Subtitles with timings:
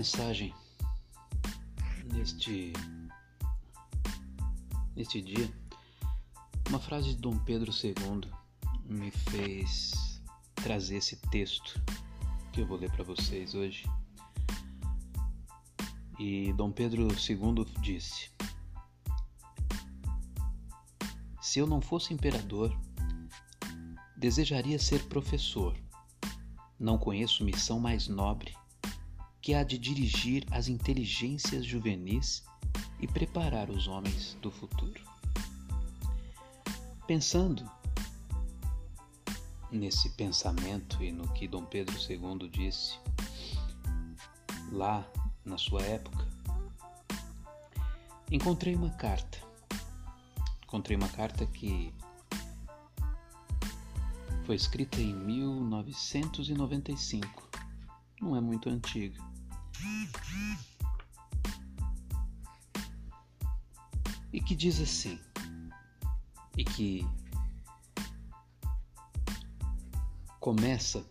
[0.00, 0.54] mensagem
[2.06, 2.72] neste
[4.96, 5.52] neste dia,
[6.70, 8.22] uma frase de Dom Pedro II
[8.86, 10.22] me fez
[10.54, 11.78] trazer esse texto
[12.50, 13.84] que eu vou ler para vocês hoje.
[16.18, 18.30] E Dom Pedro II disse:
[21.42, 22.74] Se eu não fosse imperador,
[24.16, 25.76] desejaria ser professor.
[26.78, 28.56] Não conheço missão mais nobre
[29.40, 32.44] que há de dirigir as inteligências juvenis
[33.00, 35.00] e preparar os homens do futuro.
[37.06, 37.64] Pensando
[39.70, 42.98] nesse pensamento e no que Dom Pedro II disse
[44.70, 45.10] lá
[45.44, 46.28] na sua época,
[48.30, 49.38] encontrei uma carta.
[50.64, 51.94] Encontrei uma carta que
[54.44, 57.48] foi escrita em 1995.
[58.20, 59.29] Não é muito antiga.
[64.32, 65.18] E que diz assim,
[66.56, 67.06] e que
[70.38, 71.04] começa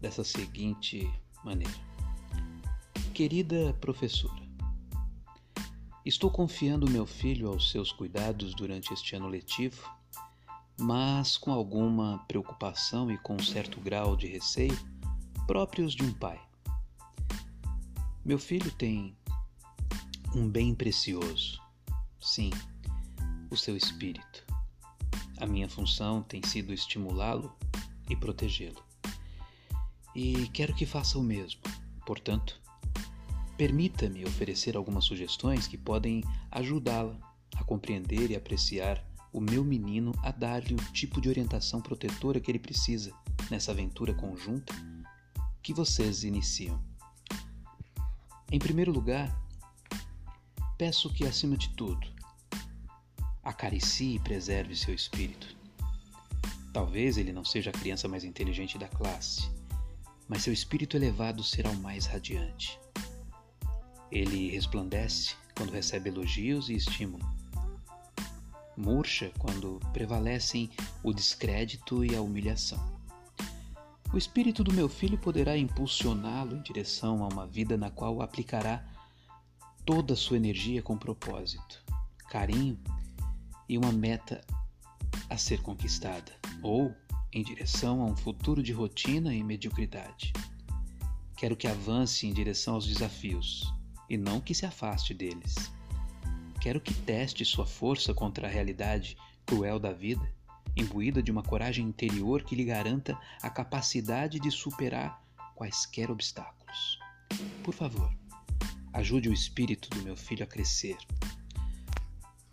[0.00, 1.10] dessa seguinte
[1.44, 1.74] maneira:
[3.14, 4.42] Querida professora,
[6.04, 9.88] estou confiando meu filho aos seus cuidados durante este ano letivo,
[10.78, 14.76] mas com alguma preocupação e com um certo grau de receio
[15.46, 16.40] próprios de um pai.
[18.26, 19.16] Meu filho tem
[20.34, 21.62] um bem precioso,
[22.20, 22.50] sim,
[23.52, 24.44] o seu espírito.
[25.38, 27.54] A minha função tem sido estimulá-lo
[28.10, 28.82] e protegê-lo.
[30.12, 31.60] E quero que faça o mesmo.
[32.04, 32.60] Portanto,
[33.56, 37.16] permita-me oferecer algumas sugestões que podem ajudá-la
[37.54, 42.50] a compreender e apreciar o meu menino a dar-lhe o tipo de orientação protetora que
[42.50, 43.12] ele precisa
[43.48, 44.74] nessa aventura conjunta
[45.62, 46.95] que vocês iniciam.
[48.50, 49.36] Em primeiro lugar,
[50.78, 52.06] peço que, acima de tudo,
[53.42, 55.56] acaricie e preserve seu espírito.
[56.72, 59.50] Talvez ele não seja a criança mais inteligente da classe,
[60.28, 62.78] mas seu espírito elevado será o mais radiante.
[64.12, 67.26] Ele resplandece quando recebe elogios e estímulo.
[68.76, 70.70] Murcha quando prevalecem
[71.02, 72.95] o descrédito e a humilhação.
[74.12, 78.84] O espírito do meu filho poderá impulsioná-lo em direção a uma vida na qual aplicará
[79.84, 81.82] toda a sua energia com propósito,
[82.30, 82.78] carinho
[83.68, 84.44] e uma meta
[85.28, 86.94] a ser conquistada, ou
[87.32, 90.32] em direção a um futuro de rotina e mediocridade.
[91.36, 93.72] Quero que avance em direção aos desafios
[94.08, 95.54] e não que se afaste deles.
[96.60, 100.26] Quero que teste sua força contra a realidade cruel da vida
[100.76, 105.22] imbuída de uma coragem interior que lhe garanta a capacidade de superar
[105.54, 106.98] quaisquer obstáculos.
[107.64, 108.12] Por favor,
[108.92, 110.96] ajude o espírito do meu filho a crescer.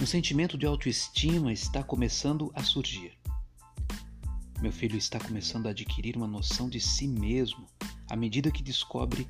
[0.00, 3.18] Um sentimento de autoestima está começando a surgir.
[4.60, 7.66] Meu filho está começando a adquirir uma noção de si mesmo
[8.08, 9.26] à medida que descobre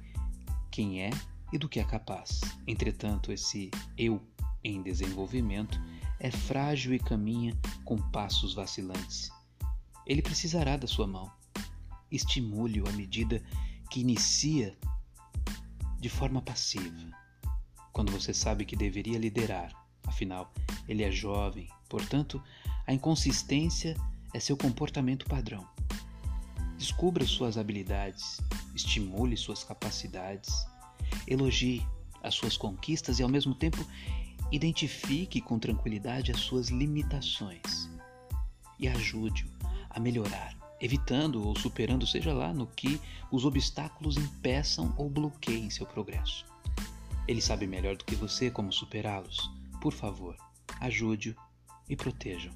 [0.70, 1.10] quem é
[1.52, 2.41] e do que é capaz.
[2.66, 4.20] Entretanto, esse eu
[4.64, 5.81] em desenvolvimento
[6.22, 7.52] é frágil e caminha
[7.84, 9.28] com passos vacilantes.
[10.06, 11.28] Ele precisará da sua mão.
[12.12, 13.42] Estimule-o à medida
[13.90, 14.78] que inicia
[15.98, 17.10] de forma passiva,
[17.92, 19.72] quando você sabe que deveria liderar.
[20.06, 20.52] Afinal,
[20.86, 22.40] ele é jovem, portanto,
[22.86, 23.96] a inconsistência
[24.32, 25.66] é seu comportamento padrão.
[26.78, 28.40] Descubra suas habilidades,
[28.76, 30.50] estimule suas capacidades,
[31.26, 31.84] elogie
[32.22, 33.84] as suas conquistas e, ao mesmo tempo,
[34.52, 37.88] Identifique com tranquilidade as suas limitações
[38.78, 39.48] e ajude-o
[39.88, 45.86] a melhorar, evitando ou superando, seja lá no que os obstáculos impeçam ou bloqueiem seu
[45.86, 46.44] progresso.
[47.26, 49.50] Ele sabe melhor do que você como superá-los.
[49.81, 50.37] Por favor,
[50.81, 51.34] ajude-o
[51.88, 52.52] e proteja-o.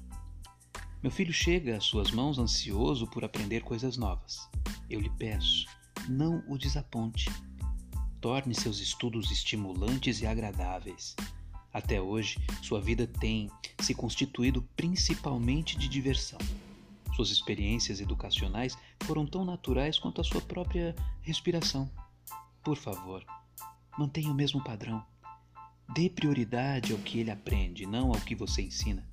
[1.01, 4.47] Meu filho chega às suas mãos ansioso por aprender coisas novas.
[4.87, 5.65] Eu lhe peço,
[6.07, 7.27] não o desaponte.
[8.21, 11.15] Torne seus estudos estimulantes e agradáveis.
[11.77, 13.51] Até hoje, sua vida tem
[13.81, 16.39] se constituído principalmente de diversão.
[17.15, 21.87] Suas experiências educacionais foram tão naturais quanto a sua própria respiração.
[22.63, 23.23] Por favor,
[23.95, 25.05] mantenha o mesmo padrão.
[25.93, 29.07] Dê prioridade ao que ele aprende, não ao que você ensina.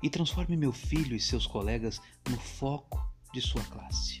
[0.00, 3.04] E transforme meu filho e seus colegas no foco
[3.34, 4.20] de sua classe.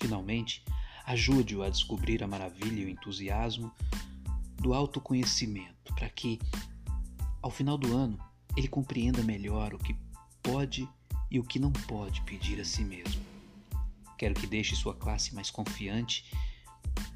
[0.00, 0.64] Finalmente,
[1.04, 3.70] ajude-o a descobrir a maravilha e o entusiasmo
[4.62, 6.38] do autoconhecimento, para que,
[7.42, 8.18] ao final do ano,
[8.56, 9.96] ele compreenda melhor o que
[10.42, 10.88] pode
[11.30, 13.20] e o que não pode pedir a si mesmo.
[14.16, 16.24] Quero que deixe sua classe mais confiante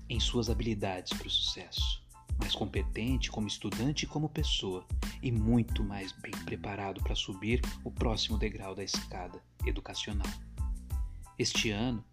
[0.08, 2.02] em suas habilidades para o sucesso,
[2.38, 4.84] mais competente como estudante e como pessoa,
[5.22, 10.26] e muito mais bem preparado para subir o próximo degrau da escada educacional.
[11.38, 12.04] Este ano,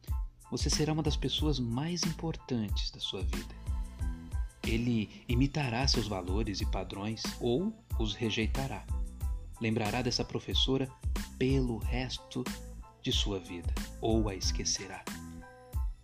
[0.51, 3.62] você será uma das pessoas mais importantes da sua vida.
[4.73, 8.83] Ele imitará seus valores e padrões ou os rejeitará.
[9.61, 10.89] Lembrará dessa professora
[11.37, 12.43] pelo resto
[12.99, 13.71] de sua vida
[14.01, 15.05] ou a esquecerá.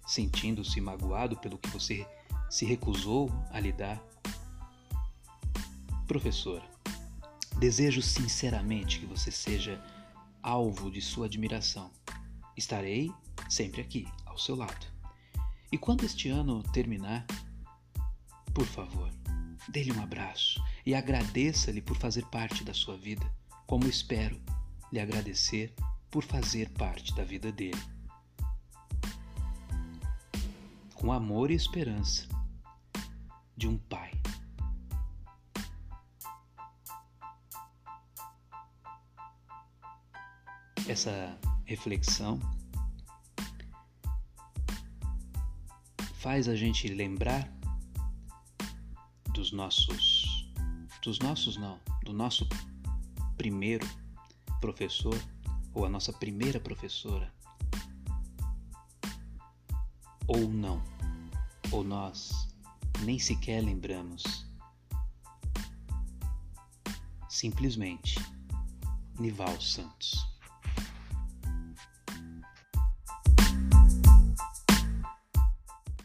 [0.06, 2.07] Sentindo-se magoado pelo que você
[2.48, 4.00] se recusou a lidar.
[6.06, 6.69] Professora,
[7.57, 9.83] desejo sinceramente que você seja
[10.44, 11.89] alvo de sua admiração.
[12.56, 13.12] Estarei
[13.50, 14.86] sempre aqui, ao seu lado.
[15.72, 17.25] E quando este ano terminar,
[18.60, 19.10] por favor,
[19.70, 23.26] dê-lhe um abraço e agradeça-lhe por fazer parte da sua vida,
[23.66, 24.38] como espero
[24.92, 25.74] lhe agradecer
[26.12, 27.82] por fazer parte da vida dele.
[30.94, 32.28] Com amor e esperança
[33.56, 34.12] de um pai.
[40.86, 42.38] Essa reflexão
[46.16, 47.59] faz a gente lembrar
[49.50, 50.51] dos nossos,
[51.01, 52.48] dos nossos não, do nosso
[53.36, 53.88] primeiro
[54.62, 55.19] professor
[55.74, 57.34] ou a nossa primeira professora,
[60.28, 60.84] ou não,
[61.72, 62.48] ou nós
[63.04, 64.46] nem sequer lembramos.
[67.28, 68.19] Simplesmente
[69.19, 70.29] Nival Santos.